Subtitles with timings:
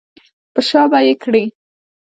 [0.53, 1.43] په شا به یې کړې.